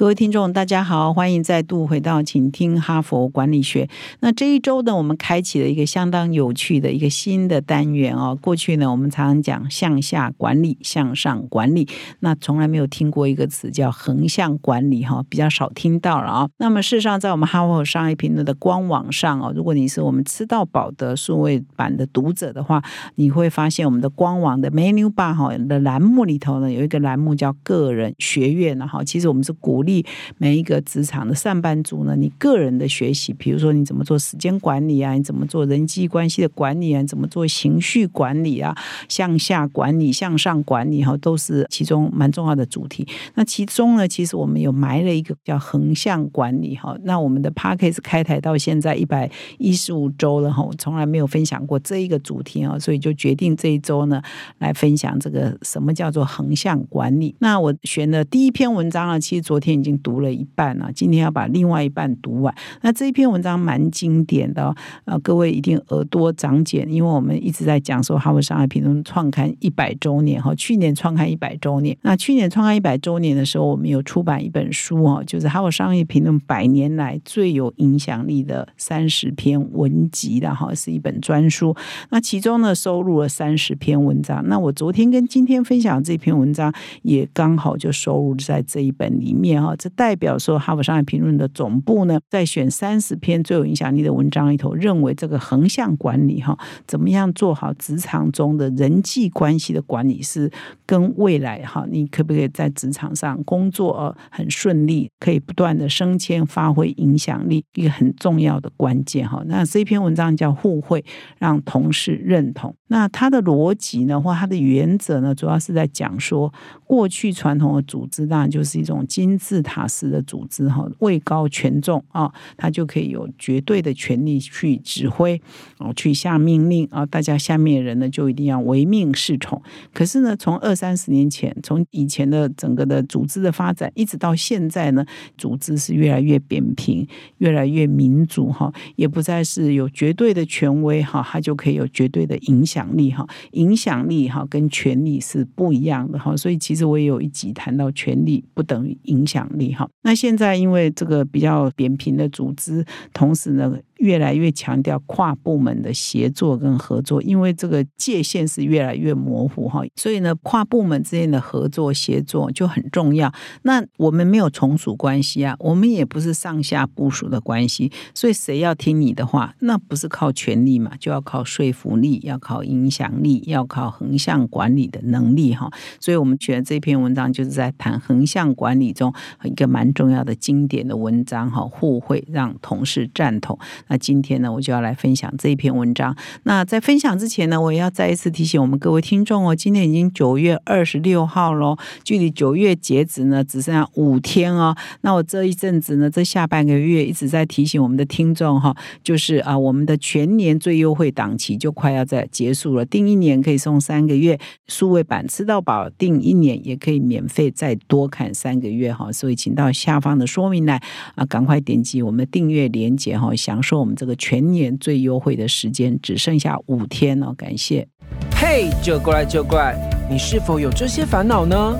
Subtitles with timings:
[0.00, 3.86] 各位听众，大家好，欢迎再度回到，请听哈佛管理学。
[4.20, 8.34] 那这一周呢，我们开启了一个相当有趣的一个新的单元哦。
[8.40, 11.86] 过去呢，我们常常讲向下管理、向上管理，
[12.20, 16.48] 那从来没有听过一个词叫横向管理哈，比较少听到了啊。
[16.56, 22.82] 那么事实上，在我们哈佛商业评论的官网上哦，如果你是我们吃到饱的数位版的读者的话，
[23.16, 29.04] 你会发现我们的官网的 menu bar 哈的栏目里头呢，有一个栏目叫个人学院呢哈。
[29.04, 29.89] 其实我们是鼓励。
[30.38, 38.74] 每一个职场的上班族呢，你个人的学习，比如说你怎么做时间管理啊，你怎么做人际关系的管理啊，怎么做情绪管理啊，
[39.08, 43.06] 向下管理、向上管理哈，都是其中蛮重要的主题。
[43.34, 46.96] 那其中呢，其实我们有埋了一个叫横向管理哈。
[47.04, 54.20] 那我们的 p a c k a g e 开台到现在一百一十五周了哈，我从来没有分享过这一个主题啊，所以就决定这一周呢
[54.58, 57.34] 来分享这个什么叫做横向管理。
[57.40, 60.20] 那我选的第一篇文章呢，其实昨天已经读。
[60.20, 62.54] 了一半了，今天要把另外一半读完。
[62.82, 64.74] 那这一篇文章蛮经典的，
[65.06, 71.96] 呃，各位一定耳朵长茧，因为我们一直在讲说《哈佛商业评论》创刊一百周年哈，去年创刊一百周年。
[72.02, 81.74] 那去年创刊一百周年的时候，我们有出版一本书哦，就是《哈佛商业评论》百年来最有影响力的三十篇文集的哈，是一本专书。
[82.10, 84.46] 那其中呢，收录了三十篇文章。
[84.48, 86.70] 那我昨天跟今天分享这篇文章，
[87.02, 89.74] 也刚好就收录在这一本里面哈。
[89.76, 100.50] 这代表说，《哈佛商业评论》的总部呢，在选三十篇最有影响力的文章里头，认为这个横向管理哈，怎么样做好职场中的人际关系的管理，是
[100.86, 109.42] 跟未来哈，你可不可以在职场上工作很顺利，可以不断的升迁，发挥影响力，一个很重要的关键哈。
[109.46, 111.04] 那这篇文章叫互惠，
[111.38, 112.74] 让同事认同。
[112.88, 116.52] 那它的逻辑呢，或它的原则呢，主要是在讲说，
[116.84, 119.80] 过去传统的组织当然就是一种金字塔。
[119.90, 125.42] 式的组织哈，位高权重啊，他就可以有绝对的权利去指挥
[125.78, 129.60] 哦，去下命令啊，大家下面人呢就一定要唯命是从。
[129.92, 135.04] 可是呢，从二三十年前，从以前的整个的组织的发展，一直到现在呢，
[135.36, 137.04] 组织是越来越扁平，
[137.38, 149.88] 越来越民主哈，也不再是有绝对的权威哈，他就可以有绝对的影响力哈，影响力哈跟权力是不一样的哈，所以其实我也有一集谈到权力不等于影响奖励哈。
[150.02, 153.78] 那现在因为这个比较扁平的组织，同时呢。
[154.00, 163.32] 越来越强调跨部门的协作跟合作，因为这个界限是越来越模糊哈，所以呢，跨部门之间的合作协作就很重要。
[163.62, 175.70] 那我们没有从属关系啊，我们也不是上下部署的关系，所以谁要听你的话，那不是靠权力嘛，就要靠说服力，要靠影响力，要靠横向管理的能力哈。
[176.00, 179.12] 所以我们选这篇文章就是在谈横向管理中
[179.44, 183.58] 一个蛮重要的经典的文章哈，互惠让同事赞同。
[183.90, 186.16] 那今天呢，我就要来分享这一篇文章。
[186.44, 194.76] 那在分享之前呢，我也要再一次提醒我们各位听众哦，今天已经九月二十六号喽，距离九月截止呢只剩下五天哦。
[195.00, 209.10] 那我这一阵子呢，这下半个月一直在提醒我们的听众哈，就是啊，我们的全年最优惠档期就快要在结束了，订一年可以送三个月数位版吃到饱，订一年也可以免费再多看三个月哈。
[209.10, 210.80] 所以请到下方的说明栏
[211.16, 213.79] 啊，赶快点击我们的订阅链接哈，享受。
[213.80, 217.88] 我们这个全年最优惠的时间只剩下五天哦，感谢。
[218.36, 219.74] 嘿，就过来就过来，
[220.10, 221.74] 你是否有这些烦恼呢？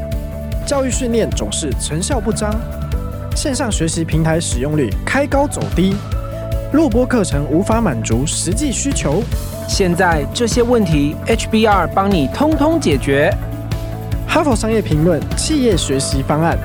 [0.67, 2.51] 教育训练总是成效不彰，
[3.37, 5.95] 线上学习平台使用率开高走低，
[6.73, 9.23] 录播课程无法满足实际需求。
[9.69, 13.31] 现在这些问题，HBR 帮你通通解决。
[14.27, 16.57] 哈佛商业评论企业学习方案，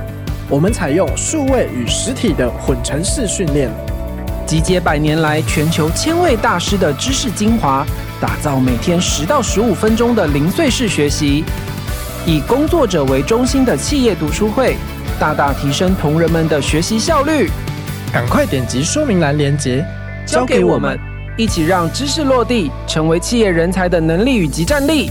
[0.48, 3.70] 我们采用数位与实体的混成式训练。
[4.46, 7.84] 集结百年来全球千位大师的知识精华，
[8.20, 11.44] 打造每天十到十五分钟的零碎式学习，
[12.24, 14.76] 以工作者为中心的企业读书会，
[15.18, 17.50] 大大提升同仁们的学习效率。
[18.12, 19.84] 赶快点击说明栏链接，
[20.24, 20.96] 交给我们，
[21.36, 25.10] 一起让知识落地，成为企业人才的能力与及战力。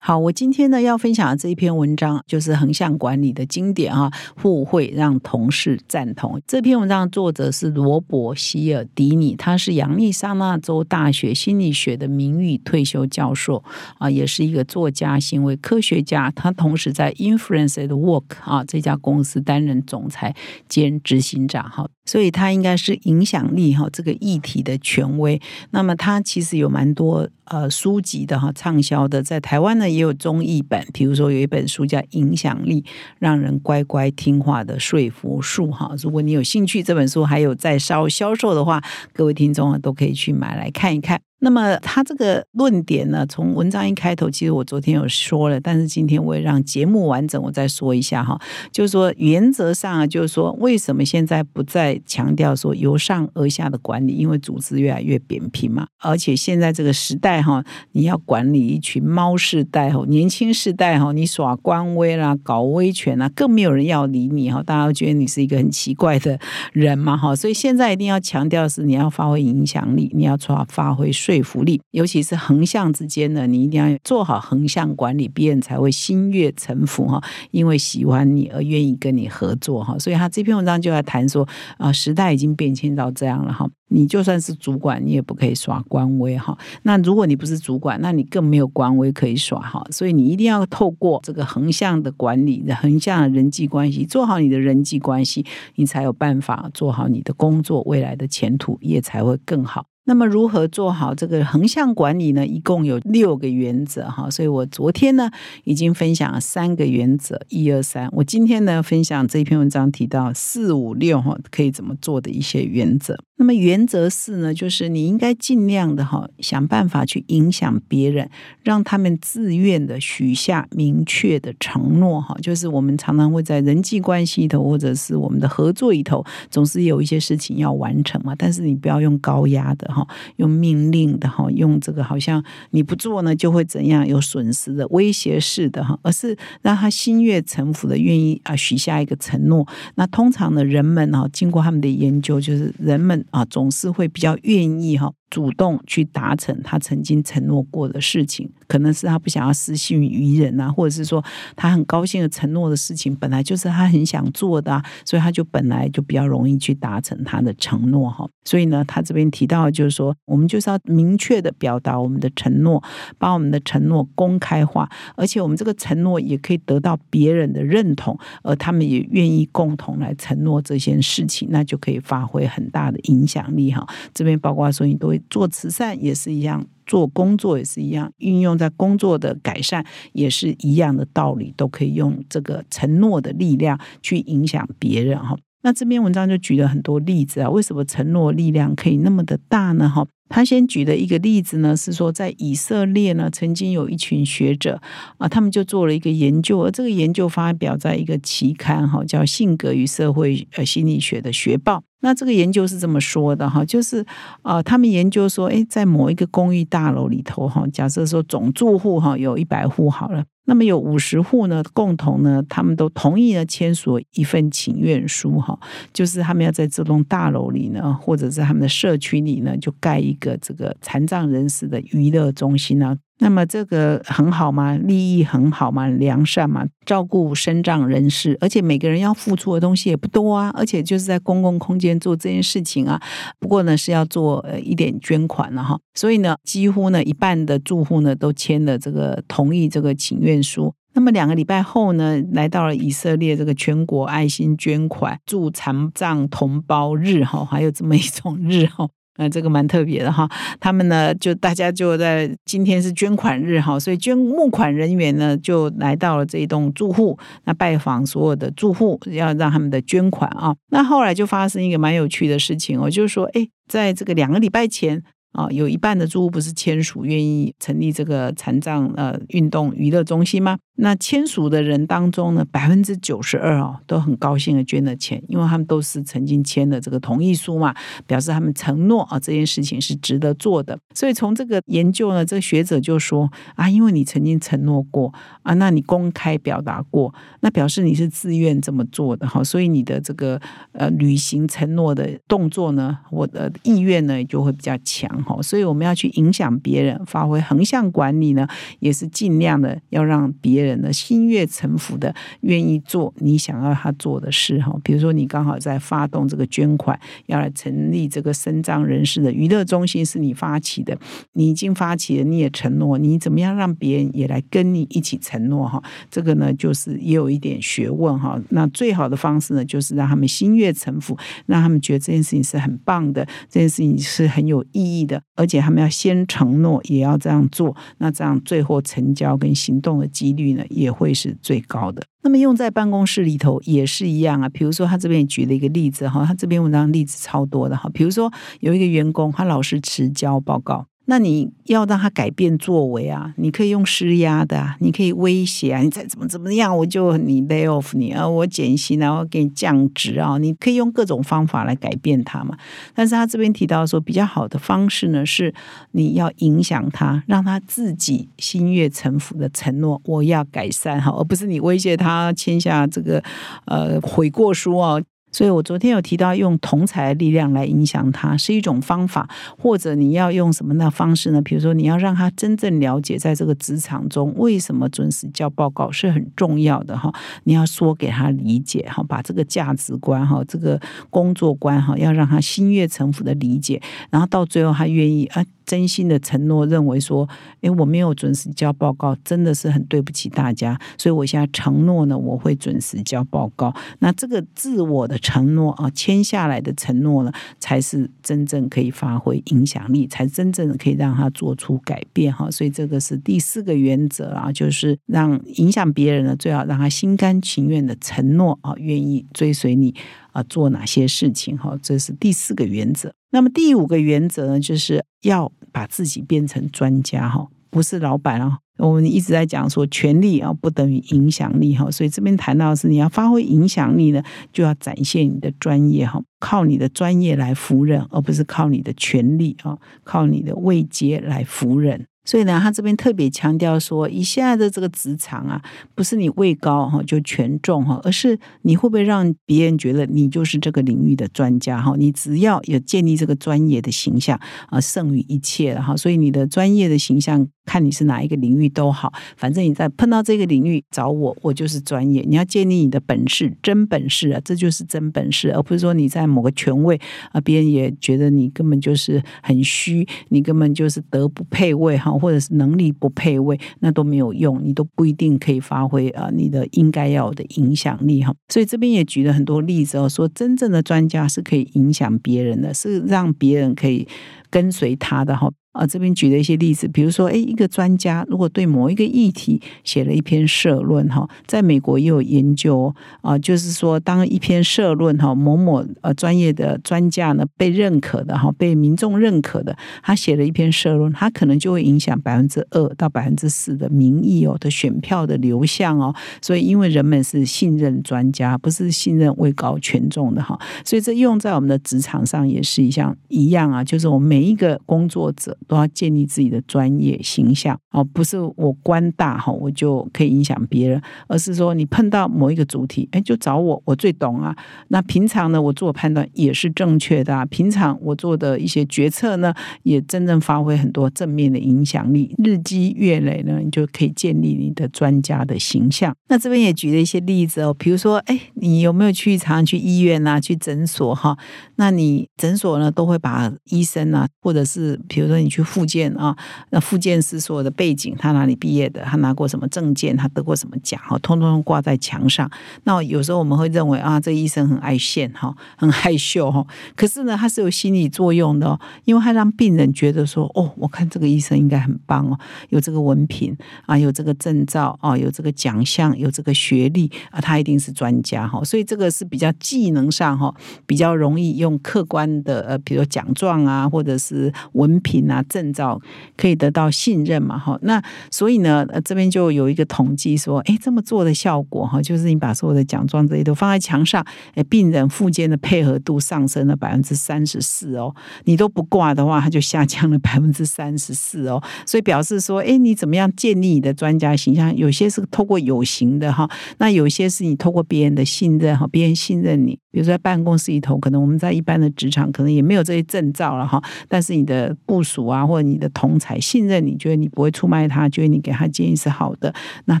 [0.08, 4.10] 好，我今天呢要分享的这一篇文章就是横向管理的经典啊，
[4.40, 6.40] 互惠让同事赞同。
[6.46, 13.62] 这篇文章作者是罗伯希尔迪尼，他是亚利桑那州大学心理学的名誉退休教授
[13.98, 16.30] 啊，也是一个作家、行为科学家。
[16.30, 20.34] 他同时在 Influence at Work 啊这家公司担任总裁
[20.70, 21.86] 兼执行长哈。
[22.06, 25.38] 所以他应该是影响力哈这个议题的权威。
[25.72, 30.86] 那么他其实有蛮多呃书籍的哈畅销的，在台湾呢也有中译本。
[30.94, 32.84] 比如说有一本书叫《影响力：
[33.18, 35.92] 让人乖乖听话的说服术》哈。
[35.98, 41.27] 如果你有兴趣，这本书还有在烧销售的话，各位听众啊都可以去买来看一看。
[41.40, 48.40] 那么他这个论点呢，从文章一开头，其实我昨天有说了，但是今天我也让节目完整，我再说一下哈。
[48.72, 54.14] 就是说原则上啊，就是说为什么现在不再强调说由上而下的管理？
[54.14, 57.62] 因为组织越来越扁平嘛，而且现在这个时代哈，
[57.92, 66.38] 你要管理一群猫世代哈，年轻世代哈，你耍官威啦，搞威权啦，更没有人要理你哈，大家都觉得你是一个很奇怪的
[66.72, 67.36] 人嘛哈。
[67.36, 71.12] 所以现在一定要强调是你要发挥影响力，你要发发挥。
[71.28, 79.98] 说服力，尤其是横向之间呢，你一定要做好横向管理，别人才会心悦诚服哈，因为喜欢你而愿意跟你合作哈。
[79.98, 81.46] 所以他这篇文章就在谈说
[81.76, 86.56] 啊，时代已经变迁到这样了哈，你就算是主管，你也不可以耍官威哈。
[86.84, 89.84] 那如果你不是主管，那你更没有官威可以耍哈。
[89.90, 95.44] 所以你一定要透过这个横向的管理，横向的人际关系，做好你的人际关系，
[95.74, 99.84] 你才有办法做好你的工作，未来的前途也才会更好。
[100.08, 102.46] 那么如何做好这个横向管理呢？
[102.46, 105.30] 一共有六个原则哈，所以我昨天呢
[105.64, 108.08] 已经分享了三个原则，一二三。
[108.12, 113.18] 我今天呢分享这篇文章提到四五六哈，可以怎么做的一些原则。
[113.40, 118.28] 那么原则四呢，就是你应该尽量的哈，想办法去影响别人，
[118.64, 122.36] 让他们自愿的许下明确的承诺哈。
[122.42, 128.34] 就是我们常常会在人际关系里头，或者是我们的合作里头，总是有一些事情要完成嘛。
[128.36, 130.04] 但是你不要用高压的哈，
[130.36, 139.64] 用命令的哈，用这个好像你不做呢就会怎样有损失的威胁式的哈，而是让他心悦诚服的愿意啊许下一个承诺。
[139.94, 143.24] 那通常呢人们哈，经过他们的研究，就是人们。
[143.30, 145.12] 啊，总是会比较愿意哈。
[145.30, 151.22] 主动去达成他曾经承诺过的事情，可能是他不想要失信于人啊，或者是说
[151.54, 158.28] 他很高兴的承诺的事情，本来就是他很想做的，啊所以他就本来就比较容易去达成他的承诺哈。
[158.44, 162.82] 所以呢，他这边提到就是说，我们就是要明确的表达我们的承诺，
[163.18, 173.86] 把我们的承诺公开化，而且我们这个承诺也可以得到别人的认同，而他们也愿意共同来承诺这件事情，那就可以发挥很大的影响力哈。
[174.14, 185.36] 这边包括说你都做慈善也是一样，做工作也是一样，运用在工作的改善也是一样的道理，都可以用这个承诺的力量去影响别人哈。
[185.62, 189.88] 那这篇文章就举了很多例子啊，为什么承诺力量可以那么的大呢？
[189.88, 190.06] 哈。
[190.30, 194.78] 他先举的一个例子呢，是说在以色列呢，曾经有一群学者
[195.16, 201.78] 啊，他们就做了一个研究，而这个研究发表在一个期刊哈，叫《性格与社会呃心理学的学报》。
[202.00, 204.04] 那这个研究是这么说的哈，就是
[204.42, 210.24] 啊，他们研究说，哎，在某一个公寓大楼里头哈，假设说总住户哈有一百户好了。
[210.44, 215.58] 那么有五十户呢，共同呢，他们都同意呢签署一份请愿书哈，
[215.92, 222.96] 就是他们要在这栋大楼里呢，或者在他们的社区里呢，就盖一个这个残障人士的娱乐中心呢。
[223.20, 224.76] 那么这个很好吗？
[224.76, 225.88] 利益很好吗？
[225.88, 226.64] 良善吗？
[226.86, 233.00] 照顾身障人士，而且每个人要付出的东西也不多啊，而且就是在公共空间做这件事情啊。
[233.40, 235.78] 不过呢，是要做呃一点捐款了哈。
[235.94, 240.72] 所以呢，几乎呢一半的住户呢都签了这个同意这个请愿书。
[240.94, 248.88] 那么两个礼拜后呢，来到了以色列这个全国爱心捐款助残障同胞日哈，还有这么一种日哈。
[249.18, 250.26] 呃，这个蛮特别的哈，
[250.58, 260.54] 他们呢就大家就在今天是捐款日哈，所以捐募款人员呢就来到了这一栋住户，那拜访所有的住户，要让他们的捐款啊。
[260.70, 265.02] 那后来就发生一个蛮有趣的事情哦，就是说，哎，在这个两个礼拜前。
[265.32, 270.56] 啊，有一半的住户不是签署愿意成立这个残障呃运动娱乐中心吗？
[270.80, 277.74] 那签署的人当中呢，百分之九十二哦都很高兴的捐了钱，因为他们都是曾经签了这个同意书嘛，
[278.06, 280.78] 表示他们承诺啊这件事情是值得做的。
[280.94, 295.42] 所以从这个研究呢，这个学者就说啊，因为你曾经承诺过啊，那你公开表达过，那表示你是自愿这么做的哈，所以你的这个呃履行承诺的动作呢，我的意愿呢就会比较强哈。
[295.42, 298.46] 所以我们要去影响别人，发挥横向管理呢，
[298.78, 300.67] 也是尽量的要让别人。
[300.68, 310.98] 人呢心悦诚服的愿意做你想要他做的事哈，比如说你刚好在发动这个捐款，要来成立这个身障人士的娱乐中心，是你发起的，
[311.34, 315.82] 你已经发起了，你也承诺，你怎么样让别人也来跟你一起承诺哈？
[316.10, 318.40] 这个呢，就是也有一点学问哈。
[318.50, 330.57] 那最好的方式呢，就是让他们心悦诚服，让他们觉得这件事情是很棒的，这件事情是很有意义的，而且他们要先承诺，也要这样做，那这样最后成交跟行动的几率。
[330.68, 332.02] 也会是最高的。
[332.22, 334.48] 那么用在办公室里头也是一样啊。
[334.48, 337.88] 比如说，他这边举了一个例子哈，他这篇文章例子超多的哈。
[337.94, 340.86] 比如说，有一个员工，他老是迟交报告。
[341.10, 343.32] 那你要让他改变作为啊？
[343.38, 352.54] 你可以用施压的啊，你可以威胁啊，你再怎么怎么样，我就你 lay off 你啊，我减薪啊，我给你降职啊，你可以用各种方法来改变他嘛。
[352.94, 355.54] 但是他这边提到说，比较好的方式呢，是
[355.92, 363.24] 你要影响他，让他自己心悦诚服的承诺我要改善哈，而不是你威胁他签下这个
[363.64, 365.00] 呃悔过书啊。
[365.30, 371.42] 所以我昨天有提到用同才力量来影响他是一种方法，或者你要用什么的方式呢？
[371.42, 377.12] 比如说你要让他真正了解，在这个职场中为什么准时交报告是很重要的哈。
[377.44, 380.80] 你要说给他理解哈，把这个价值观哈，这个
[381.10, 383.80] 工作观哈，要让他心悦诚服的理解，
[384.10, 385.44] 然后到最后他愿意啊。
[385.68, 387.28] 真心的承诺，认为说，
[387.60, 393.70] 诶，我没有准时交报告，真的是很对不起大家，所以我现在承诺呢，我会准时交报告。
[393.98, 402.50] 那这个自我的承诺啊，签下来的承诺呢，才是真正可以发挥影响力，才真正可以让他做出改变哈。
[402.50, 409.94] 所以这个是第四个原则啊，就是让影响别人呢，最好让他心甘情愿的承诺啊，愿意追随你
[410.32, 411.78] 啊，做哪些事情哈。
[411.82, 413.12] 这是第四个原则。
[413.30, 415.52] 那么第五个原则呢，就是要。
[415.72, 418.58] 把自己变成专家哈，不是老板啊。
[418.78, 421.90] 我们一直在讲说，权力啊不等于影响力哈。
[421.90, 424.22] 所以这边谈到是，你要发挥影响力呢，
[424.52, 432.06] 就要展现你的专业哈，靠你的专业来服人，而不是靠你的权力啊，靠你的位阶来服人。
[432.28, 435.62] 所以呢，他这边特别强调说，以现在的这个职场啊，
[435.94, 441.94] 不是你位高哈就权重哈，而是你会不会让别人觉得你就是这个领域的专家哈？
[441.96, 445.96] 你只要有建立这个专业的形象啊，胜于一切了哈。
[445.96, 447.48] 所以你的专业的形象。
[447.68, 452.24] 看你是哪一个领域都好，反正你在碰到这个领域找我，我就是专业。
[452.26, 456.98] 你要建立你的本事，真本事啊，这就是真本事，而不是说你在某个权位
[457.30, 468.34] 啊，别人也觉得你根本就是很虚，你根本就是德不配位哈，或者是能力不配位，那都没有用，你都不一定可以发挥啊你的应该要的影响力哈。
[468.48, 474.08] 所以这边也举了很多例子哦，说真正的专家是可以影响别人的，是让别人可以
[474.48, 475.50] 跟随他的哈。
[475.78, 505.56] 啊，这边举了一些例子，比如说，哎，一个专家如果对某一个议题写了一篇社论，哈，在美国也有研究啊，就是说，当一篇社论，哈，某某呃专业的专家呢被认可的，哈，被民众认可的，他写了一篇社论，他可能就会影响百分之二到百分之四的民意哦的选票的流向哦，所以因为人们是信任专家，不是信任位高权重的哈，所以这用在我们的职场上也是一样一样啊，就是我们每一个工作者。
[505.68, 514.56] 都要建立自己的专业形象哦，不是我官大哈，我就可以影响别人，而是说你碰到某一个主题，哎，就找我，我最懂啊。
[514.88, 522.34] 那平常呢，我做判断也是正确的，啊，平常我做的一些决策呢，也真正发挥很多正面的影响力。
[522.42, 526.14] 日积月累呢，你就可以建立你的专家的形象。
[526.28, 531.36] 那这边也举了一些例子哦，比如说，哎，你有没有去常常去医院啊，去诊所哈？
[531.76, 535.57] 那你诊所呢，都会把医生啊，或者是比如说你去。
[535.58, 536.36] 去复健啊，
[536.70, 542.48] 那复健师所有的背景，他哪里毕业的，他拿过什么证件，他得过什么奖，哈，通通挂在墙上。
[542.84, 546.64] 那有时候我们会认为啊，这医生很爱现，哈，很害羞，哈。
[546.94, 552.38] 可是呢，他是有心理作用的，因为他让病人觉得说，哦，我看这个医生应该很棒哦，
[552.68, 558.62] 有这个文凭啊，有这个证照啊，有这个奖项，有这个学历啊，他一定是专家，哈。
[558.62, 560.54] 所以这个是比较技能上，哈，
[560.86, 565.37] 比较容易用客观的，呃，比如奖状啊，或者是文凭啊。
[565.44, 566.00] 证照，
[566.36, 567.78] 可以得到信任嘛，哈。
[567.82, 578.14] 那所以呢，这边就有一个统计说，哎，这么做的效果哈，就是你把所有的奖状这些都放在墙上，哎，病人复健的配合度上升了百分之三十四哦。
[578.44, 581.62] 你都不挂的话，它就下降了百分之三十四哦。
[581.86, 584.74] 所以表示说，哎，你怎么样建立你的专家形象？
[584.76, 589.78] 有些是透过有形的哈，那有些是你透过别人的信任哈，别人信任你。
[589.90, 599.54] 比如说在办公室里头，可能我们在一般的职场可能也没有这些证照了哈，但是你的部署啊，或者你的同才信任你，觉得你不会出卖他，觉得你给他建议是好的，
[599.84, 600.00] 那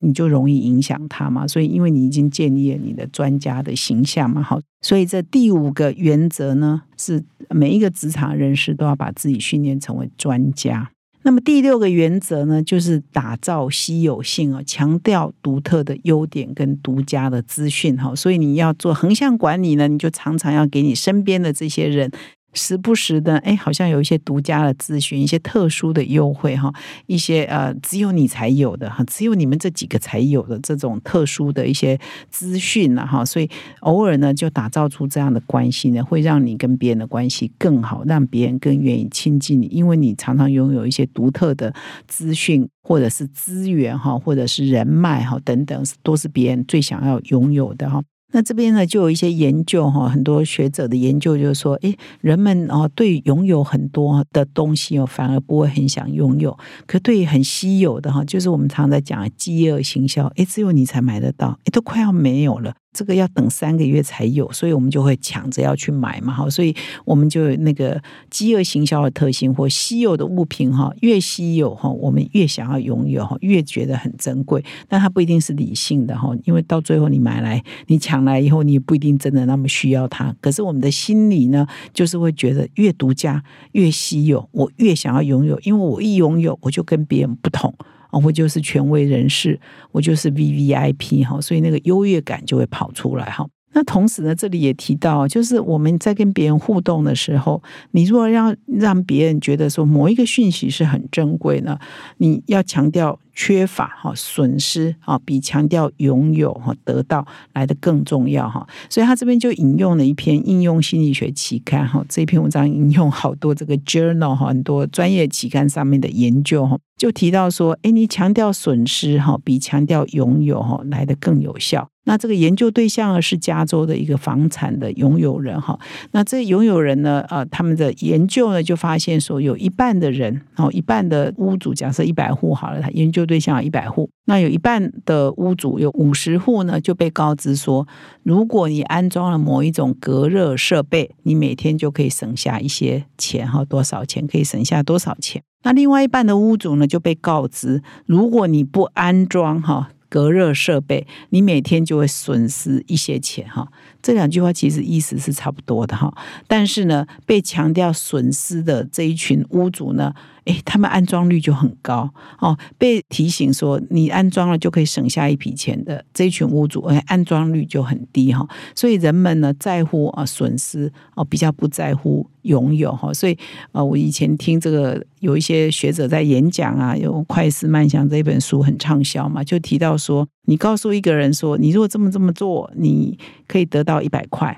[0.00, 1.46] 你就容易影响他嘛。
[1.46, 10.90] 所以因为你已经建立了你的专家的形象嘛，好，所以这第五个原则呢，是每一个职场人士都要把自己训练成为专家。
[11.22, 18.14] 那么第六个原则呢，就是打造稀有性啊，强调独特的优点跟独家的资讯哈。
[18.14, 22.08] 所以你要做横向管理呢，你就常常要给你身边的这些人。
[22.56, 26.72] 时不时的，哎，好像有一些独家的咨询，一些特殊的优惠哈，
[27.06, 31.96] 一些呃，只有你才有的哈，只有你们这几个才有的这种特殊的一些
[32.30, 33.48] 资讯了哈，所以
[33.80, 41.72] 偶尔呢，就打造出这样的关系呢，会让你跟别人的关系更好，让别人更愿意亲近你，因为你常常拥有一些独特的
[42.08, 48.02] 资讯或者是资源哈，或者是人脉哈等等，都是别人最想要拥有的哈。
[48.32, 56.50] 那这边呢，就有一些研究哈，很多学者的研究就是说，诶，人们哦，对拥有很多的东西哦，反而不会很想拥有；
[56.86, 62.74] 可对很稀有的哈，就是我们常在讲饥饿行销，诶，只有你才买得到，诶，都快要没有了。
[62.96, 66.74] 这个要等三个月才有，所以我们就会抢着要去买嘛，哈，所以
[67.04, 74.64] 我们就那个饥饿行销的特性，或稀有的物品哈，越稀有哈，我们越想要拥有哈，越觉得很珍贵。
[74.88, 80.34] 但它不一定是理性的哈，因为到最后你买来，你抢来以后，你也不一定真的那么需要它。
[80.40, 87.74] 可是我们的心理呢，就是会觉得越独家越稀有，我越想要拥有，因为我一拥有，我就跟别人不同。
[88.10, 89.58] 哦我就是权威人士，
[89.92, 93.46] 我就是 V V I P 哈，所以那个优越感就会跑出来哈。
[93.72, 101.78] 那同时呢，这里也提到，就是我们在跟别人互动的时候，你如果要让别人觉得说某一个讯息是很珍贵呢，
[102.18, 103.18] 你要强调。
[103.38, 108.66] 缺乏哈损失啊，比强调拥有哈得到来的更重要哈。
[108.88, 121.90] 所以他这边就引用了一篇应用心理学期刊哈，这篇文章引用好多这个 journal 哈，很多专业期刊上面的研究哈，就提到说，哎，你强调损失哈，比强调拥有哈来的更有效。
[122.06, 125.78] 那这个研究对象呢是加州的一个房产的拥有人哈。
[126.12, 133.26] 那这拥有人呢，呃，他们的研究呢就发现说，有一半的人哦，一半的屋主，假设一百户好了，他研究。
[133.26, 137.84] 对象一百户，那有一半的屋主有五十户呢，就被告知说，
[138.22, 145.42] 如果你安装了某一种隔热设备，你每天就可以省下一些钱哈，多少钱可以省下多少钱？
[145.64, 153.68] 那另外一半的屋主呢，就被告知，如果你不安装哈隔热设备，你每天就会损失一些钱哈。
[154.02, 156.12] 这两句话其实意思是差不多的哈，
[156.46, 160.14] 但是呢，被强调损失的这一群屋主呢。
[160.46, 162.56] 哎，他们安装率就很高哦。
[162.78, 168.48] 被提醒说你安装了就可以省下一笔钱的这一群屋主，哎，安装率就很低哈。
[168.74, 173.12] 所以人们呢在乎啊损失哦，比较不在乎拥有哈。
[173.12, 173.36] 所以
[173.72, 184.54] 啊，我以前听这个有一些学者在演讲啊，有《快思慢想》这本书很畅销嘛，就提到说，你告诉一个人说，你如果这么这么做，你可以得到一百块；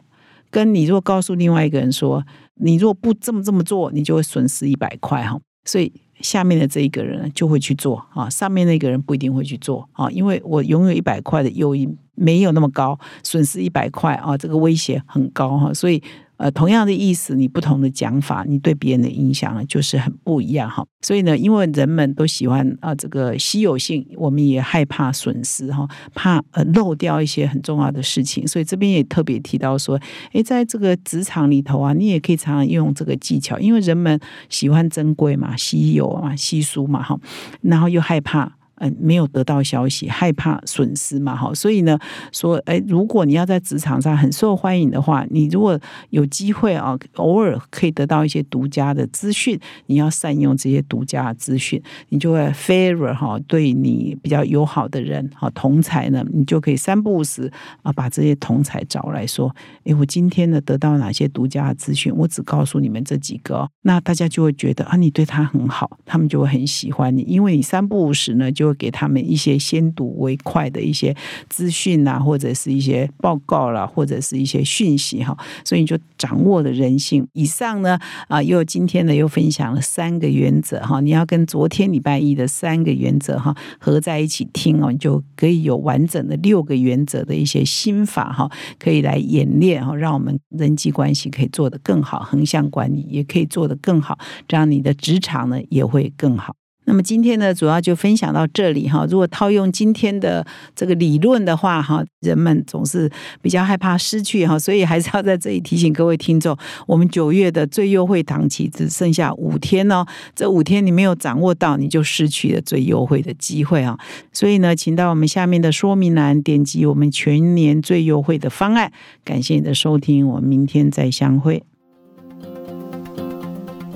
[0.50, 2.22] 跟你如果告诉另外一个人说，
[2.56, 5.40] 你如果不这么这么做，你就会损失一百块哈。
[5.68, 16.02] 所以下面的这一个人就会去做啊，上面那个人不一定会去做啊，因为我拥有一百块的诱因没有那么高，损失一百块啊，这个威胁很高哈，所以。
[16.38, 20.86] 呃，同样的意思，你不同的讲法，你对别人的影响，就是很不一样哈。
[21.02, 28.46] 所以呢，因为人们都喜欢啊这个稀有性，我们也害怕损失哈，怕呃漏掉一些很重要的事情。
[28.46, 30.00] 所以这边也特别提到说，
[30.32, 37.18] 诶，在这个职场里头啊，你也可以常常用这个技巧，因为人们喜欢珍贵嘛、稀有嘛、稀疏嘛哈，
[37.62, 38.57] 然后又害怕。
[38.80, 41.98] 嗯，没有得到消息，害怕损失嘛，哈，所以呢，
[42.30, 45.78] 说，哎，如果你要在职场上很受欢迎的话，你如果
[46.10, 57.50] 有机会啊，偶尔可以得到一些独家的资讯，你要善用这些独家的资讯，你就会 favor 哈，对你比较友好的人哈，同才呢，你就可以三不五时
[57.82, 59.52] 啊，把这些同才找来说，
[59.84, 68.67] 哎，我今天呢得到哪些独家的资讯，我只告诉你们这几个，那大家就会觉得啊，你对他很好，他们就会很喜欢你，因为你三不五时呢就。
[68.68, 71.16] 就会给他们一些先睹为快的一些
[71.48, 75.36] 资讯啊，或者是一些报告啦，或者是一些讯息哈。
[75.64, 77.26] 所以你就掌握了人性。
[77.32, 96.54] 以上呢啊，又今天呢又分享了三个原则哈，你要跟昨天礼拜一的三个原则哈合在一起听哦，你就可以有完整的六个原则的一些心法哈，可以来演练哈，让我们人际关系可以做得更好，横向管理也可以做得更好，这样你的职场呢也会更好。
[96.88, 99.06] 那么今天呢，主要就分享到这里哈。
[99.10, 103.10] 如果套用今天的这个理论的话哈，人们总是
[103.42, 110.06] 比较害怕失去哈，所以还是要在这里提醒各位听众，我们九月的最优惠档期只剩下五天哦。
[110.34, 113.98] 这五天你没有掌握到，你就失去了最优惠的机会啊。
[114.32, 118.90] 所以呢，请到我们下面的说明栏点击我们全年最优惠的方案。
[119.22, 121.62] 感谢你的收听，我们明天再相会。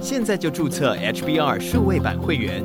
[0.01, 2.65] 现在就注册 HBR 数位版会员，